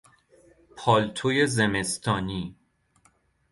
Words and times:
پالتو 0.77 1.45
زمستانی 1.45 2.55